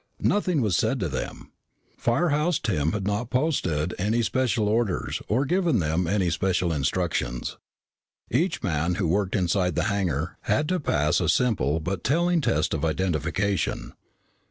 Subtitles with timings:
[0.23, 1.51] Nothing was said to them.
[1.95, 7.57] Firehouse Tim had not posted any special orders or given them any special instructions.
[8.31, 12.73] Each man who worked inside the hangar had to pass a simple but telling test
[12.73, 13.93] of identification.